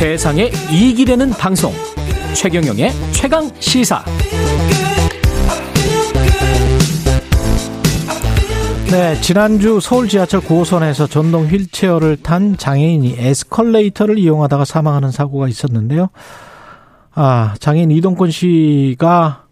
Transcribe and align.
세상에 0.00 0.50
이익이 0.72 1.04
되는 1.04 1.28
방송 1.28 1.74
최경영의 2.34 2.90
최강 3.12 3.50
시사 3.60 4.02
네, 8.90 9.20
지난주 9.20 9.78
서울 9.78 10.08
지하철 10.08 10.40
9호선에서 10.40 11.10
전동 11.10 11.44
휠체어를 11.44 12.16
탄 12.16 12.56
장애인이 12.56 13.16
에스컬레이터를 13.18 14.18
이용하다가 14.18 14.64
사망하는 14.64 15.10
사고가 15.10 15.48
있었는데요. 15.48 16.08
아, 17.12 17.54
장애인 17.60 17.90
이동권 17.90 18.30
씨가 18.30 19.44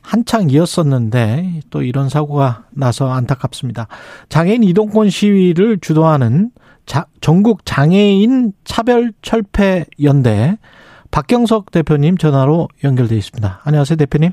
한창 0.00 0.48
이었었는데 0.48 1.62
또 1.70 1.82
이런 1.82 2.08
사고가 2.08 2.66
나서 2.70 3.10
안타깝습니다. 3.10 3.88
장애인 4.28 4.62
이동권 4.62 5.10
시위를 5.10 5.80
주도하는 5.80 6.52
자, 6.88 7.04
전국 7.20 7.66
장애인 7.66 8.52
차별 8.64 9.12
철폐 9.20 9.84
연대 10.02 10.56
박경석 11.10 11.70
대표님 11.70 12.16
전화로 12.16 12.68
연결돼 12.82 13.14
있습니다. 13.14 13.60
안녕하세요, 13.62 13.96
대표님. 13.98 14.30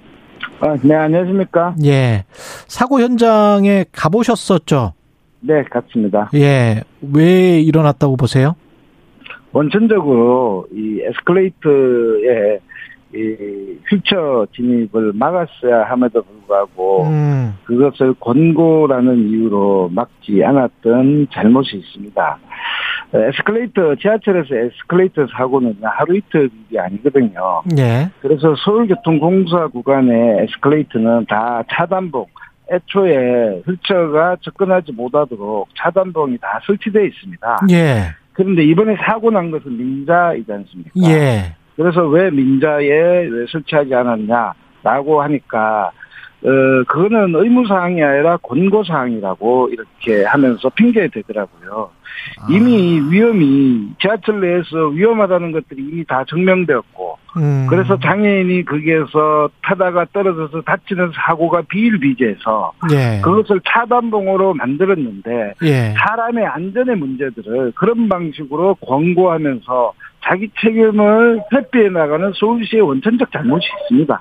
아, 0.62 0.78
네, 0.82 0.96
안녕하십니까? 0.96 1.76
예. 1.84 2.24
사고 2.68 3.02
현장에 3.02 3.84
가보셨었죠? 3.92 4.94
네, 5.42 5.66
같습니다. 5.66 6.30
예. 6.34 6.82
왜 7.02 7.60
일어났다고 7.60 8.16
보세요? 8.16 8.56
원천적으로 9.52 10.66
이 10.72 11.02
에스컬레이터에 11.02 12.60
이 13.16 13.80
휠체어 13.90 14.46
진입을 14.54 15.14
막았어야 15.14 15.84
함에도 15.90 16.22
불구하고 16.22 17.04
음. 17.04 17.58
그것을 17.64 18.14
권고라는 18.20 19.30
이유로 19.30 19.90
막지 19.94 20.44
않았던 20.44 21.28
잘못이 21.32 21.78
있습니다. 21.78 22.38
에스컬레이터 23.14 23.96
지하철에서 23.96 24.56
에스컬레이터 24.56 25.28
사고는 25.38 25.78
하루 25.82 26.18
이틀 26.18 26.50
일이 26.70 26.80
아니거든요. 26.80 27.64
네. 27.76 28.10
그래서 28.22 28.56
서울교통공사 28.66 29.68
구간의 29.68 30.44
에스컬레이터는 30.44 31.26
다 31.28 31.64
차단봉 31.72 32.26
애초에 32.72 33.62
휠체어가 33.66 34.38
접근하지 34.42 34.92
못하도록 34.94 35.68
차단봉이 35.78 36.40
다 36.40 36.60
설치되어 36.66 37.04
있습니다. 37.04 37.60
예. 37.72 38.16
그런데 38.34 38.64
이번에 38.64 38.96
사고 38.98 39.32
난 39.32 39.52
것은 39.52 39.78
민자이지 39.78 40.52
않습니까? 40.52 40.92
예. 41.10 41.56
그래서 41.76 42.06
왜 42.08 42.30
민자에 42.30 43.28
왜 43.28 43.46
설치하지 43.52 43.94
않았냐라고 43.94 45.22
하니까 45.22 45.92
어 46.46 46.84
그거는 46.88 47.34
의무사항이 47.36 48.04
아니라 48.04 48.38
권고사항이라고 48.38 49.70
이렇게 49.70 50.24
하면서 50.26 50.70
핑계 50.70 51.08
대더라고요. 51.08 51.90
아. 52.40 52.48
이미 52.50 53.02
위험이 53.10 53.90
지하철 54.00 54.42
내에서 54.42 54.88
위험하다는 54.94 55.52
것들이 55.52 55.82
이미 55.82 56.06
다 56.06 56.24
증명되었고 56.30 57.18
음. 57.38 57.68
그래서 57.70 58.00
장애인이 58.00 58.64
거기에서 58.66 59.50
타다가 59.62 60.06
떨어져서 60.14 60.62
다치는 60.62 61.12
사고가 61.14 61.64
비일비재해서 61.64 62.74
예. 62.94 63.22
그것을 63.22 63.60
차단봉으로 63.68 64.54
만들었는데 64.54 65.54
예. 65.64 65.94
사람의 65.98 66.46
안전의 66.46 66.96
문제들을 66.96 67.74
그런 67.76 68.08
방식으로 68.08 68.76
권고하면서 68.76 69.94
자기 70.24 70.50
책임을 70.62 71.42
회피해 71.54 71.90
나가는 71.90 72.32
서울시의 72.36 72.82
원천적 72.82 73.32
잘못이 73.32 73.68
있습니다. 73.82 74.20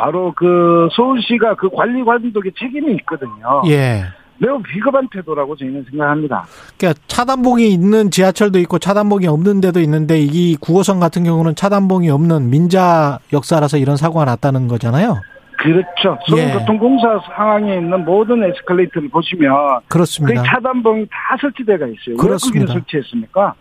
바로 0.00 0.32
그 0.34 0.88
서울시가 0.96 1.56
그 1.56 1.68
관리 1.68 2.02
감독의 2.02 2.52
책임이 2.58 2.94
있거든요. 3.00 3.62
예. 3.66 4.04
매우 4.38 4.58
비겁한 4.62 5.06
태도라고 5.12 5.54
저희는 5.54 5.84
생각합니다. 5.90 6.46
그러니까 6.78 6.98
차단봉이 7.06 7.68
있는 7.68 8.10
지하철도 8.10 8.58
있고 8.60 8.78
차단봉이 8.78 9.26
없는 9.26 9.60
데도 9.60 9.80
있는데 9.80 10.18
이 10.18 10.56
9호선 10.56 10.98
같은 11.00 11.24
경우는 11.24 11.54
차단봉이 11.54 12.08
없는 12.08 12.48
민자 12.48 13.18
역사라서 13.34 13.76
이런 13.76 13.98
사고가 13.98 14.24
났다는 14.24 14.68
거잖아요. 14.68 15.20
그렇죠. 15.58 16.18
서울교통공사 16.26 17.14
예. 17.16 17.34
상황에 17.36 17.74
있는 17.74 18.02
모든 18.06 18.42
에스컬레이터를 18.42 19.10
보시면 19.10 19.80
그렇습니다. 19.88 20.40
그 20.40 20.48
차단봉이 20.48 21.04
다 21.10 21.36
설치돼가 21.38 21.86
있어요. 21.86 22.16
그렇습니다. 22.16 22.72
왜 22.72 22.80
설치했습니까? 22.80 23.54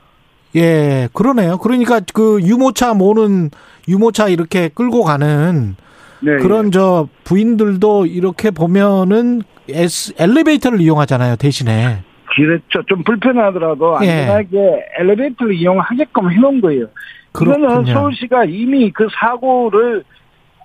예, 0.56 1.09
그러네요. 1.12 1.58
그러니까 1.58 2.00
그 2.14 2.40
유모차 2.41 2.94
모는 2.94 3.52
유모차 3.90 4.30
이렇게 4.30 4.69
끌고 4.69 5.03
가는 5.03 5.75
네, 6.22 6.38
그런 6.38 6.68
예. 6.68 6.72
저 6.72 7.07
부인들도 7.24 8.06
이렇게 8.06 8.52
보면은 8.52 9.41
에스, 9.69 10.13
엘리베이터를 10.18 10.81
이용하잖아요, 10.81 11.35
대신에. 11.35 12.03
그렇죠. 12.35 12.84
좀 12.88 13.03
불편하더라도 13.03 13.97
예. 14.03 14.09
안전하게 14.09 14.58
예. 14.58 14.85
엘리베이터를 15.00 15.53
이용하게끔 15.56 16.31
해놓은 16.31 16.62
거예요. 16.62 16.88
그거는 17.31 17.85
서울시가 17.85 18.46
이미 18.46 18.91
그 18.91 19.08
사고를 19.19 20.03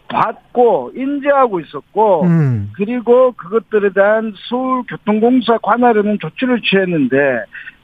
받고 0.08 0.92
인지하고 0.94 1.60
있었고 1.60 2.24
음. 2.24 2.70
그리고 2.76 3.32
그것들에 3.32 3.90
대한 3.92 4.32
서울교통공사 4.48 5.58
관할에는 5.62 6.18
조치를 6.20 6.60
취했는데 6.62 7.16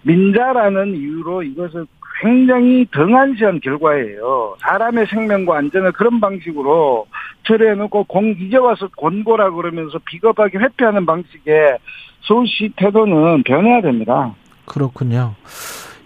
민자라는 0.02 0.94
이유로 0.94 1.42
이것을 1.42 1.86
굉장히 2.22 2.86
등한시한 2.92 3.60
결과예요. 3.60 4.56
사람의 4.60 5.06
생명과 5.06 5.56
안전을 5.56 5.92
그런 5.92 6.20
방식으로 6.20 7.06
처리해놓고 7.46 8.04
공 8.04 8.34
이제 8.38 8.56
와서 8.56 8.88
권고라 8.96 9.50
그러면서 9.50 9.98
비겁하게 10.04 10.58
회피하는 10.58 11.06
방식의 11.06 11.78
서울시 12.22 12.72
태도는 12.76 13.42
변해야 13.44 13.80
됩니다. 13.80 14.34
그렇군요. 14.66 15.34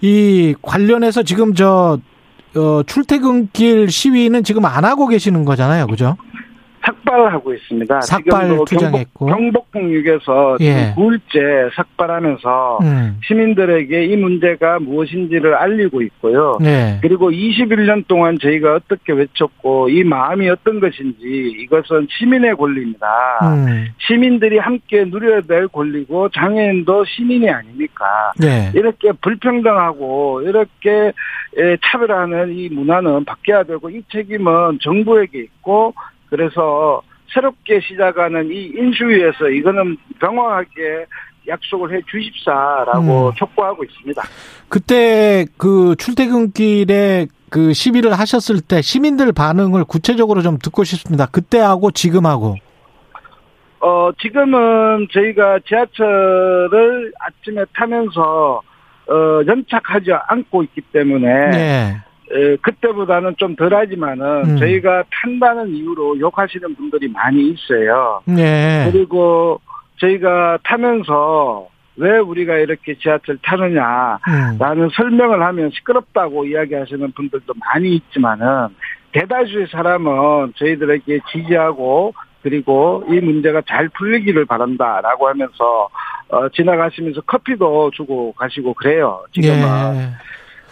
이 0.00 0.54
관련해서 0.62 1.22
지금 1.22 1.54
저 1.54 1.98
어, 2.56 2.82
출퇴근길 2.84 3.90
시위는 3.90 4.44
지금 4.44 4.64
안 4.64 4.84
하고 4.84 5.08
계시는 5.08 5.44
거잖아요, 5.44 5.86
그죠? 5.86 6.16
삭발하고 6.84 7.54
있습니다. 7.54 8.00
삭발 8.02 8.58
투쟁했고 8.66 9.26
경복, 9.26 9.72
경북에서 9.72 10.56
예. 10.60 10.94
9일째 10.96 11.74
삭발하면서 11.74 12.78
음. 12.82 13.20
시민들에게 13.24 14.04
이 14.04 14.16
문제가 14.16 14.78
무엇인지를 14.78 15.54
알리고 15.54 16.02
있고요. 16.02 16.58
예. 16.62 16.98
그리고 17.00 17.30
21년 17.30 18.06
동안 18.06 18.38
저희가 18.40 18.74
어떻게 18.74 19.12
외쳤고 19.12 19.88
이 19.88 20.04
마음이 20.04 20.48
어떤 20.50 20.80
것인지 20.80 21.54
이것은 21.60 22.08
시민의 22.10 22.56
권리입니다. 22.56 23.06
음. 23.42 23.86
시민들이 23.98 24.58
함께 24.58 25.04
누려야 25.04 25.40
될 25.42 25.68
권리고 25.68 26.28
장애인도 26.28 27.04
시민이 27.06 27.48
아닙니까? 27.48 28.32
예. 28.42 28.70
이렇게 28.74 29.12
불평등하고 29.12 30.42
이렇게 30.42 31.12
차별하는 31.82 32.52
이 32.52 32.68
문화는 32.68 33.24
바뀌어야 33.24 33.62
되고 33.62 33.88
이 33.88 34.02
책임은 34.10 34.80
정부에게 34.82 35.38
있고 35.38 35.94
그래서 36.34 37.00
새롭게 37.32 37.80
시작하는 37.80 38.50
이 38.50 38.72
인수위에서 38.76 39.48
이거는 39.50 39.96
명확하게 40.20 41.06
약속을 41.46 41.94
해 41.94 42.00
주십사라고 42.10 43.28
음. 43.28 43.32
촉구하고 43.36 43.84
있습니다. 43.84 44.20
그때 44.68 45.46
그 45.56 45.94
출퇴근길에 45.96 47.28
그 47.50 47.72
시위를 47.72 48.14
하셨을 48.18 48.60
때 48.60 48.82
시민들 48.82 49.32
반응을 49.32 49.84
구체적으로 49.84 50.42
좀 50.42 50.58
듣고 50.58 50.82
싶습니다. 50.82 51.26
그때하고 51.26 51.92
지금하고. 51.92 52.56
어, 53.78 54.10
지금은 54.20 55.06
저희가 55.12 55.60
지하철을 55.68 57.12
아침에 57.20 57.64
타면서 57.74 58.60
어, 59.06 59.46
연착하지 59.46 60.10
않고 60.26 60.64
있기 60.64 60.80
때문에 60.80 61.50
네. 61.50 61.96
그때보다는 62.62 63.34
좀 63.36 63.54
덜하지만은 63.56 64.44
음. 64.44 64.56
저희가 64.58 65.04
탄다는 65.10 65.68
이유로 65.68 66.18
욕하시는 66.18 66.74
분들이 66.74 67.08
많이 67.08 67.50
있어요. 67.50 68.22
네. 68.26 68.88
그리고 68.90 69.60
저희가 69.98 70.58
타면서 70.64 71.68
왜 71.96 72.18
우리가 72.18 72.56
이렇게 72.56 72.96
지하철 72.98 73.38
타느냐라는 73.42 74.84
음. 74.84 74.88
설명을 74.94 75.42
하면 75.42 75.70
시끄럽다고 75.70 76.46
이야기하시는 76.46 77.12
분들도 77.12 77.54
많이 77.54 77.94
있지만은 77.94 78.68
대다수의 79.12 79.68
사람은 79.70 80.54
저희들에게 80.56 81.20
지지하고 81.30 82.14
그리고 82.42 83.04
이 83.08 83.20
문제가 83.20 83.62
잘 83.66 83.88
풀리기를 83.90 84.44
바란다라고 84.44 85.28
하면서 85.28 85.88
어, 86.28 86.48
지나가시면서 86.48 87.20
커피도 87.22 87.92
주고 87.94 88.32
가시고 88.32 88.74
그래요. 88.74 89.24
지금은. 89.32 89.56
예. 89.96 90.08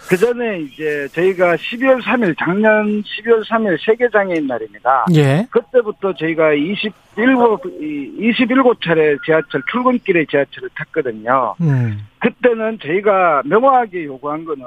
그 0.08 0.16
전에 0.16 0.60
이제 0.60 1.08
저희가 1.12 1.56
12월 1.56 2.02
3일, 2.02 2.36
작년 2.38 3.02
12월 3.02 3.44
3일 3.48 3.78
세계 3.84 4.08
장애인 4.10 4.46
날입니다. 4.46 5.06
예. 5.14 5.46
그때부터 5.50 6.12
저희가 6.14 6.52
27, 6.52 6.92
27차례 7.16 9.18
지하철, 9.24 9.62
출근길에 9.70 10.26
지하철을 10.30 10.68
탔거든요. 10.74 11.54
음. 11.60 12.06
그때는 12.18 12.78
저희가 12.80 13.42
명확하게 13.44 14.04
요구한 14.04 14.44
거는 14.44 14.64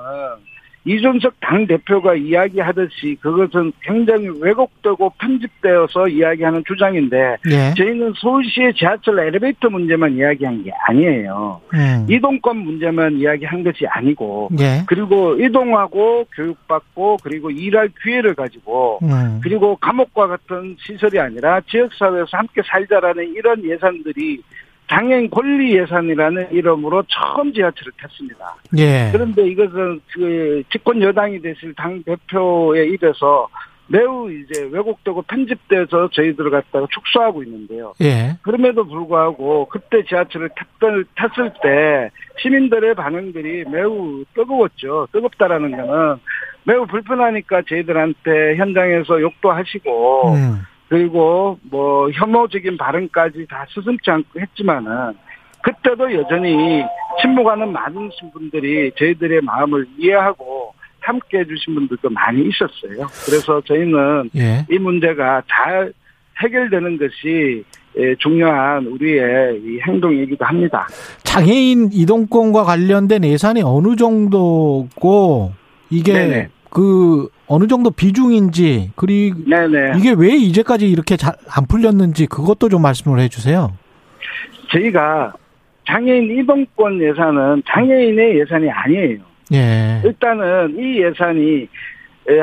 이준석 0.86 1.40
당대표가 1.40 2.14
이야기하듯이 2.14 3.18
그것은 3.20 3.74
굉장히 3.82 4.30
왜곡되고 4.40 5.14
편집되어서 5.18 6.08
이야기하는 6.08 6.64
주장인데 6.68 7.38
예. 7.50 7.74
저희는 7.76 8.14
서울시의 8.22 8.76
지하철 8.76 9.20
엘리베이터 9.20 9.70
문제만 9.70 10.14
이야기한 10.14 10.64
게 10.64 10.72
아니에요. 10.88 11.60
음. 11.74 12.06
이동권 12.08 12.58
문제만 12.58 13.18
이야기한 13.18 13.64
것이 13.64 13.88
아니고 13.88 14.50
예. 14.60 14.84
그리고 14.86 15.36
이동하고 15.42 16.26
교육받고 16.36 17.18
그리고 17.24 17.50
일할 17.50 17.90
기회를 18.04 18.36
가지고 18.36 19.00
음. 19.02 19.40
그리고 19.42 19.76
감옥과 19.78 20.28
같은 20.28 20.76
시설이 20.80 21.20
아니라 21.20 21.62
지역사회에서 21.62 22.30
함께 22.32 22.62
살자라는 22.64 23.34
이런 23.36 23.64
예산들이 23.64 24.42
장애인 24.88 25.30
권리 25.30 25.76
예산이라는 25.78 26.52
이름으로 26.52 27.04
처음 27.08 27.54
지하철을 27.54 27.92
탔습니다. 28.00 28.56
예. 28.78 29.10
그런데 29.12 29.48
이것은 29.48 30.02
그 30.14 30.64
집권 30.72 31.02
여당이 31.02 31.42
되실 31.42 31.74
당 31.74 32.04
대표의 32.04 32.92
입에서 32.94 33.48
매우 33.88 34.32
이제 34.32 34.68
왜곡되고 34.72 35.24
편집돼서 35.24 36.10
저희들 36.12 36.50
갖다가 36.50 36.88
축소하고 36.92 37.44
있는데요. 37.44 37.94
예. 38.02 38.38
그럼에도 38.42 38.86
불구하고 38.86 39.68
그때 39.68 40.04
지하철을 40.04 40.50
탔을, 40.80 41.06
탔을 41.16 41.52
때 41.62 42.10
시민들의 42.42 42.96
반응들이 42.96 43.66
매우 43.70 44.24
뜨거웠죠. 44.34 45.08
뜨겁다라는 45.12 45.72
거는 45.72 46.18
매우 46.64 46.86
불편하니까 46.88 47.62
저희들한테 47.70 48.56
현장에서 48.58 49.22
욕도 49.22 49.52
하시고 49.52 50.34
음. 50.34 50.62
그리고 50.90 51.58
뭐 51.64 52.10
혐오적인 52.12 52.78
발언까지 52.78 53.48
다 53.50 53.66
스승치 53.74 54.10
않고 54.12 54.40
했지만은 54.40 55.14
그때도 55.62 56.14
여전히 56.14 56.84
침묵하는 57.22 57.72
많은 57.72 58.12
분들이 58.32 58.92
저희들의 58.98 59.42
마음을 59.42 59.88
이해하고 59.98 60.74
함께 61.00 61.40
해주신 61.40 61.76
분들도 61.76 62.10
많이 62.10 62.48
있었어요. 62.48 63.08
그래서 63.26 63.62
저희는 63.62 64.30
예. 64.36 64.66
이 64.70 64.78
문제가 64.78 65.42
잘 65.48 65.92
해결되는 66.42 66.98
것이 66.98 67.64
예, 67.98 68.14
중요한 68.16 68.86
우리의 68.88 69.62
이 69.64 69.80
행동이기도 69.88 70.44
합니다. 70.44 70.88
장애인 71.24 71.92
이동권과 71.94 72.64
관련된 72.64 73.24
예산이 73.24 73.62
어느 73.64 73.96
정도고 73.96 75.54
이게 75.90 76.14
네네. 76.14 76.50
그 76.76 77.30
어느 77.48 77.68
정도 77.68 77.90
비중인지 77.90 78.92
그리고 78.98 79.40
네네. 79.50 79.98
이게 79.98 80.14
왜 80.18 80.36
이제까지 80.36 80.90
이렇게 80.90 81.16
잘 81.16 81.34
안 81.50 81.66
풀렸는지 81.68 82.26
그것도 82.26 82.68
좀 82.68 82.82
말씀을 82.82 83.20
해주세요. 83.22 83.72
저희가 84.74 85.34
장애인 85.88 86.38
이동권 86.38 87.02
예산은 87.02 87.64
장애인의 87.66 88.40
예산이 88.40 88.70
아니에요. 88.70 89.20
예. 89.54 90.02
일단은 90.04 90.76
이 90.78 91.02
예산이 91.02 91.70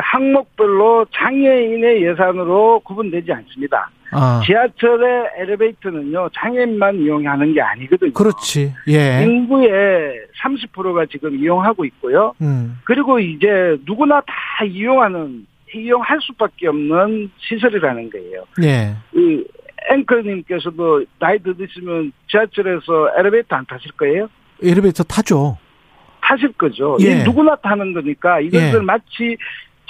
항목별로 0.00 1.04
장애인의 1.12 2.02
예산으로 2.06 2.80
구분되지 2.80 3.30
않습니다. 3.32 3.90
아. 4.12 4.40
지하철의 4.46 5.24
엘리베이터는요 5.40 6.30
장애인만 6.34 7.00
이용하는 7.00 7.52
게 7.52 7.60
아니거든요. 7.60 8.12
그렇지. 8.14 8.72
예. 8.88 9.24
인구의 9.24 10.21
30%가 10.40 11.06
지금 11.06 11.36
이용하고 11.36 11.84
있고요. 11.86 12.34
음. 12.40 12.78
그리고 12.84 13.18
이제 13.18 13.76
누구나 13.84 14.20
다 14.20 14.64
이용하는 14.64 15.46
이용할 15.74 16.18
수밖에 16.20 16.68
없는 16.68 17.30
시설이라는 17.38 18.10
거예요. 18.10 18.44
예. 18.62 18.94
이 19.14 19.44
앵커님께서도 19.90 21.04
나이 21.18 21.38
드시면 21.38 22.12
지하철에서 22.30 23.10
엘리베이터 23.18 23.56
안 23.56 23.66
타실 23.66 23.90
거예요? 23.92 24.28
엘리베이터 24.62 25.02
타죠. 25.02 25.58
타실 26.20 26.52
거죠. 26.52 26.96
예. 27.00 27.24
누구나 27.24 27.56
타는 27.56 27.92
거니까 27.94 28.40
이것을 28.40 28.74
예. 28.74 28.84
마치 28.84 29.36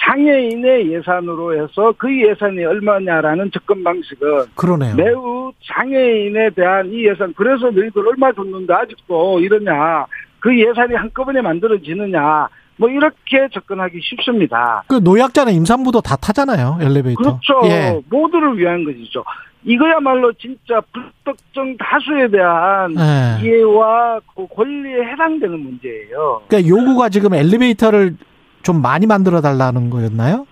장애인의 0.05 0.91
예산으로 0.91 1.53
해서 1.53 1.93
그 1.97 2.09
예산이 2.21 2.63
얼마냐라는 2.65 3.51
접근 3.51 3.83
방식은 3.83 4.45
그러네요. 4.55 4.95
매우 4.95 5.53
장애인에 5.63 6.49
대한 6.51 6.91
이 6.91 7.05
예산 7.05 7.33
그래서 7.33 7.69
너희들 7.69 8.05
얼마 8.07 8.31
줬는데 8.33 8.73
아직도 8.73 9.39
이러냐 9.39 10.05
그 10.43 10.59
예산이 10.59 10.93
한꺼번에 10.93 11.41
만들어지느냐 11.41 12.49
뭐 12.75 12.89
이렇게 12.89 13.47
접근하기 13.53 13.97
쉽습니다. 14.01 14.83
그 14.87 14.95
노약자는 14.95 15.53
임산부도 15.53 16.01
다 16.01 16.17
타잖아요 16.17 16.79
엘리베이터. 16.81 17.21
그렇죠. 17.21 17.61
예. 17.63 18.01
모두를 18.09 18.57
위한 18.57 18.83
것이죠. 18.83 19.23
이거야말로 19.63 20.33
진짜 20.33 20.81
불특정 20.91 21.77
다수에 21.77 22.27
대한 22.27 22.93
예. 22.99 23.41
이해와 23.41 24.19
그 24.35 24.45
권리에 24.53 25.05
해당되는 25.13 25.57
문제예요. 25.57 26.41
그러니까 26.49 26.69
요구가 26.69 27.07
지금 27.07 27.33
엘리베이터를 27.33 28.17
좀 28.63 28.81
많이 28.81 29.07
만들어 29.07 29.39
달라는 29.39 29.89
거였나요? 29.89 30.45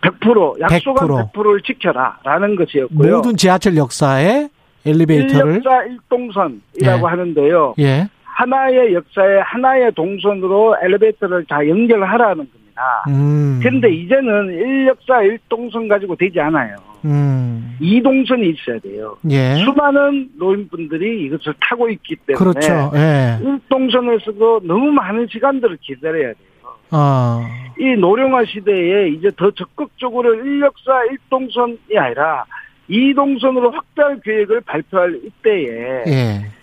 100% 0.00 0.60
약속한 0.60 1.08
100%. 1.08 1.32
100%를 1.32 1.60
지켜라라는 1.60 2.56
것이었고요. 2.56 3.16
모든 3.16 3.36
지하철 3.36 3.76
역사에 3.76 4.48
엘리베이터를 4.86 5.60
1역사 5.60 5.98
1동선이라고 6.08 6.60
예. 6.82 6.88
하는데요. 6.88 7.74
예. 7.80 8.08
하나의 8.34 8.94
역사에 8.94 9.38
하나의 9.40 9.92
동선으로 9.92 10.76
엘리베이터를 10.82 11.44
다 11.48 11.66
연결하라는 11.66 12.36
겁니다. 12.36 13.04
음. 13.08 13.60
그런데 13.62 13.90
이제는 13.90 14.48
1역사 14.48 15.38
1동선 15.48 15.88
가지고 15.88 16.16
되지 16.16 16.40
않아요. 16.40 16.76
음. 17.04 17.76
2동선이 17.80 18.54
있어야 18.54 18.78
돼요. 18.80 19.16
예. 19.30 19.56
수많은 19.56 20.30
노인분들이 20.36 21.26
이것을 21.26 21.54
타고 21.60 21.88
있기 21.88 22.16
때문에 22.26 22.38
그렇죠. 22.38 22.90
예. 22.94 23.38
1동선에서도 23.42 24.66
너무 24.66 24.90
많은 24.90 25.28
시간들을 25.30 25.78
기다려야 25.80 26.32
돼요. 26.32 26.54
아. 26.90 27.48
이 27.78 27.96
노령화 27.96 28.44
시대에 28.44 29.08
이제 29.08 29.30
더 29.36 29.50
적극적으로 29.50 30.34
1역사 30.34 30.92
1동선이 31.30 31.96
아니라 31.96 32.44
2동선으로 32.88 33.72
확대할 33.72 34.20
계획을 34.22 34.60
발표할 34.62 35.20
이때에 35.24 36.04
예. 36.06 36.53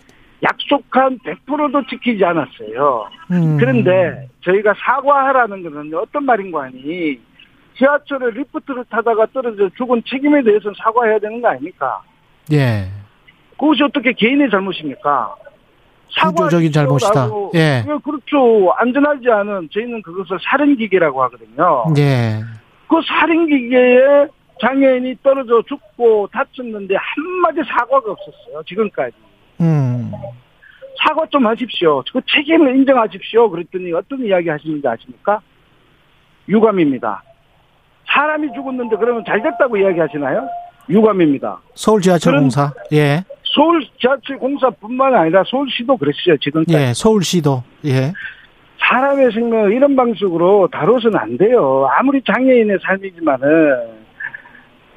약속한 0.42 1.18
100%도 1.20 1.86
지키지 1.86 2.24
않았어요. 2.24 3.06
음. 3.30 3.56
그런데 3.58 4.28
저희가 4.44 4.74
사과하라는 4.76 5.62
것은 5.62 5.94
어떤 5.94 6.24
말인가 6.24 6.64
하니 6.64 7.18
지하철에 7.78 8.30
리프트를 8.32 8.84
타다가 8.90 9.26
떨어져 9.32 9.68
죽은 9.76 10.02
책임에 10.06 10.42
대해서 10.42 10.72
사과해야 10.76 11.18
되는 11.18 11.40
거 11.40 11.48
아닙니까? 11.48 12.02
예. 12.52 12.88
그것이 13.58 13.82
어떻게 13.84 14.12
개인의 14.12 14.50
잘못입니까? 14.50 15.34
구조적인 16.20 16.72
잘못이다. 16.72 17.28
예. 17.54 17.84
예. 17.86 17.98
그렇죠. 18.04 18.70
안전하지 18.76 19.30
않은 19.30 19.68
저희는 19.72 20.02
그것을 20.02 20.38
살인기계라고 20.42 21.22
하거든요. 21.24 21.84
예. 21.96 22.40
그 22.88 23.00
살인기계에 23.06 24.26
장애인이 24.60 25.16
떨어져 25.22 25.62
죽고 25.66 26.28
다쳤는데 26.32 26.94
한마디 26.96 27.60
사과가 27.68 28.10
없었어요. 28.12 28.62
지금까지. 28.66 29.14
음. 29.62 30.12
사과 30.98 31.26
좀 31.30 31.46
하십시오. 31.46 32.02
그 32.12 32.20
책임을 32.28 32.76
인정하십시오. 32.76 33.50
그랬더니 33.50 33.92
어떤 33.92 34.24
이야기 34.24 34.48
하시는지 34.48 34.86
아십니까? 34.86 35.40
유감입니다. 36.48 37.22
사람이 38.06 38.52
죽었는데 38.54 38.96
그러면 38.96 39.24
잘 39.26 39.42
됐다고 39.42 39.76
이야기 39.76 39.98
하시나요? 39.98 40.46
유감입니다. 40.88 41.60
서울 41.74 42.00
지하철 42.00 42.38
공사. 42.38 42.72
예. 42.92 43.24
서울 43.44 43.84
지하철 44.00 44.38
공사뿐만 44.38 45.14
아니라 45.14 45.42
서울시도 45.46 45.96
그랬어요 45.96 46.36
지금까지. 46.38 46.76
예, 46.76 46.92
서울시도. 46.94 47.62
예. 47.86 48.12
사람의 48.78 49.32
생명을 49.32 49.72
이런 49.72 49.94
방식으로 49.94 50.68
다뤄서는 50.72 51.18
안 51.18 51.38
돼요. 51.38 51.88
아무리 51.96 52.20
장애인의 52.22 52.78
삶이지만은 52.82 54.02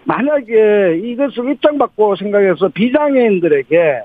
만약에 0.06 1.00
이것을 1.04 1.52
입장받고 1.52 2.16
생각해서 2.16 2.70
비장애인들에게 2.70 4.02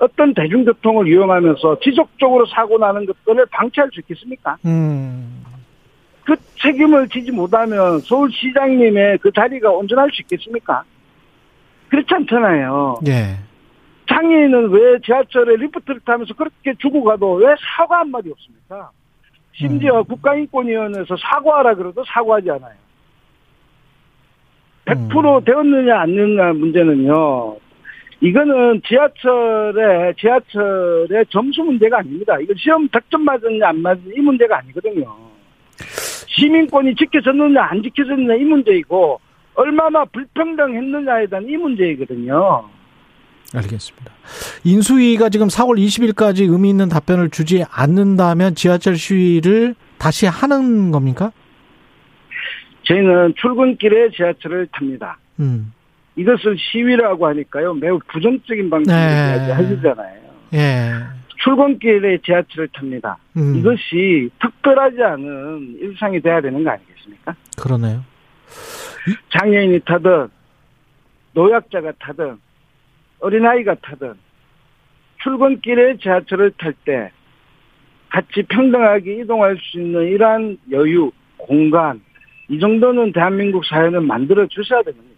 어떤 0.00 0.32
대중교통을 0.34 1.08
이용하면서 1.08 1.80
지속적으로 1.80 2.46
사고 2.46 2.78
나는 2.78 3.06
것들을 3.06 3.46
방치할 3.50 3.90
수 3.92 4.00
있겠습니까? 4.00 4.56
음. 4.64 5.44
그 6.24 6.34
책임을 6.60 7.08
지지 7.08 7.30
못하면 7.30 8.00
서울시장님의 8.00 9.18
그 9.18 9.30
자리가 9.32 9.70
온전할 9.70 10.10
수 10.12 10.22
있겠습니까? 10.22 10.82
그렇지 11.88 12.08
않잖아요. 12.14 12.96
예. 13.08 13.36
장애인은 14.08 14.70
왜 14.70 14.98
지하철에 15.04 15.56
리프트를 15.56 16.00
타면서 16.00 16.34
그렇게 16.34 16.74
죽어가도 16.78 17.34
왜 17.34 17.54
사과 17.76 18.00
한마디 18.00 18.30
없습니까? 18.30 18.90
심지어 19.52 19.98
음. 19.98 20.04
국가인권위원회에서 20.04 21.16
사과하라 21.16 21.74
그래도 21.74 22.02
사과하지 22.06 22.50
않아요. 22.52 22.74
100% 24.86 25.38
음. 25.38 25.44
되었느냐 25.44 26.00
안 26.00 26.14
되느냐 26.14 26.52
문제는요. 26.54 27.56
이거는 28.20 28.82
지하철의 28.86 30.14
지하철의 30.18 31.24
점수 31.30 31.62
문제가 31.62 31.98
아닙니다. 31.98 32.38
이거 32.38 32.52
시험 32.56 32.86
100점 32.88 33.20
맞았느냐 33.22 33.68
안 33.68 33.80
맞았느냐 33.80 34.14
이 34.16 34.20
문제가 34.20 34.58
아니거든요. 34.58 35.16
시민권이 36.26 36.94
지켜졌느냐 36.96 37.62
안 37.62 37.82
지켜졌느냐 37.82 38.34
이 38.34 38.44
문제이고 38.44 39.20
얼마나 39.54 40.04
불평등했느냐에 40.04 41.26
대한 41.26 41.48
이 41.48 41.56
문제이거든요. 41.56 42.68
알겠습니다. 43.54 44.12
인수위가 44.64 45.28
지금 45.30 45.48
4월 45.48 45.78
20일까지 45.78 46.42
의미 46.50 46.70
있는 46.70 46.88
답변을 46.88 47.30
주지 47.30 47.64
않는다면 47.68 48.54
지하철 48.54 48.96
시위를 48.96 49.74
다시 49.98 50.26
하는 50.26 50.90
겁니까? 50.90 51.32
저희는 52.84 53.34
출근길에 53.36 54.10
지하철을 54.10 54.68
탑니다. 54.72 55.18
음. 55.40 55.72
이것을 56.16 56.56
시위라고 56.58 57.26
하니까요. 57.26 57.74
매우 57.74 57.98
부정적인 58.08 58.68
방식으로 58.68 58.96
네. 58.96 59.52
하시잖아요. 59.52 60.20
예. 60.54 60.92
출근길에 61.42 62.18
지하철을 62.18 62.68
탑니다. 62.68 63.16
음. 63.36 63.56
이것이 63.56 64.28
특별하지 64.40 65.02
않은 65.02 65.76
일상이 65.80 66.20
돼야 66.20 66.40
되는 66.40 66.62
거 66.62 66.70
아니겠습니까? 66.70 67.34
그러네요. 67.56 68.04
장애인이 69.30 69.80
타든 69.80 70.28
노약자가 71.32 71.92
타든 71.98 72.36
어린아이가 73.20 73.76
타든 73.76 74.14
출근길에 75.22 75.96
지하철을 75.98 76.52
탈 76.58 76.74
때 76.84 77.10
같이 78.10 78.42
평등하게 78.42 79.20
이동할 79.20 79.56
수 79.60 79.78
있는 79.78 80.08
이러한 80.08 80.58
여유, 80.72 81.12
공간, 81.36 82.00
이 82.48 82.58
정도는 82.58 83.12
대한민국 83.12 83.64
사회는 83.64 84.04
만들어 84.04 84.46
주셔야 84.48 84.82
됩니다. 84.82 85.09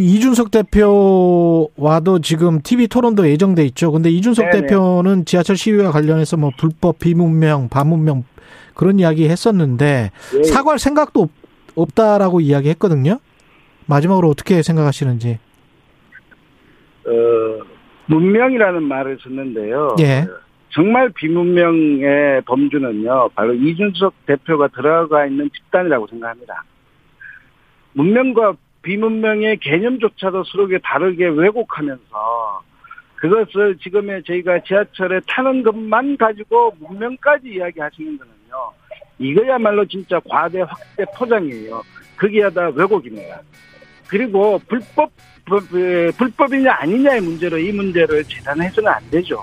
이준석 0.00 0.50
대표와도 0.50 2.20
지금 2.22 2.60
TV 2.60 2.86
토론도 2.86 3.28
예정돼 3.28 3.64
있죠. 3.66 3.90
근데 3.90 4.10
이준석 4.10 4.50
네네. 4.50 4.66
대표는 4.66 5.24
지하철 5.24 5.56
시위와 5.56 5.90
관련해서 5.90 6.36
뭐 6.36 6.50
불법, 6.58 6.98
비문명, 6.98 7.68
반문명 7.70 8.24
그런 8.74 8.98
이야기 8.98 9.28
했었는데 9.28 10.10
네. 10.32 10.42
사과할 10.44 10.78
생각도 10.78 11.28
없, 11.74 11.94
다라고 11.94 12.40
이야기했거든요. 12.40 13.18
마지막으로 13.86 14.28
어떻게 14.28 14.62
생각하시는지? 14.62 15.38
어, 17.06 17.64
문명이라는 18.06 18.82
말을 18.82 19.18
썼는데요. 19.22 19.96
예. 20.00 20.26
정말 20.70 21.10
비문명의 21.10 22.42
범주는요, 22.42 23.30
바로 23.34 23.54
이준석 23.54 24.26
대표가 24.26 24.68
들어가 24.68 25.26
있는 25.26 25.48
집단이라고 25.54 26.06
생각합니다. 26.08 26.64
문명과 27.94 28.54
비문명의 28.86 29.56
개념조차도 29.56 30.44
서로 30.44 30.68
다르게 30.78 31.26
왜곡하면서 31.26 32.62
그것을 33.16 33.76
지금의 33.82 34.22
저희가 34.22 34.60
지하철에 34.60 35.18
타는 35.26 35.64
것만 35.64 36.16
가지고 36.16 36.72
문명까지 36.78 37.48
이야기하시는 37.48 38.16
거는요. 38.16 38.72
이거야말로 39.18 39.84
진짜 39.86 40.20
과대 40.30 40.60
확대 40.60 41.04
포장이에요. 41.16 41.82
그게 42.14 42.48
다 42.50 42.68
왜곡입니다. 42.68 43.40
그리고 44.06 44.60
불법 44.68 45.10
불법이냐 46.16 46.72
아니냐의 46.78 47.20
문제로 47.20 47.58
이 47.58 47.72
문제를 47.72 48.22
재단해서는 48.22 48.88
안 48.88 49.10
되죠. 49.10 49.40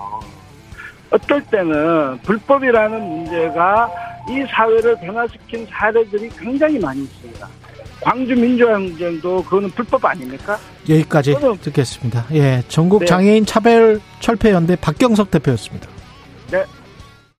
어떨 1.10 1.44
때는 1.50 2.16
불법이라는 2.22 3.02
문제가 3.02 3.90
이 4.30 4.42
사회를 4.50 4.96
변화시킨 5.00 5.66
사례들이 5.66 6.30
굉장히 6.30 6.78
많이 6.78 7.02
있습니다. 7.02 7.46
광주 8.00 8.34
민주항쟁도 8.34 9.44
그거는 9.44 9.70
불법 9.70 10.04
아닙니까? 10.04 10.58
여기까지 10.88 11.34
듣겠습니다. 11.62 12.26
예, 12.32 12.62
전국 12.68 13.00
네. 13.00 13.06
장애인 13.06 13.46
차별 13.46 14.00
철폐 14.20 14.50
연대 14.50 14.76
박경석 14.76 15.30
대표였습니다. 15.30 15.88
네. 16.50 16.64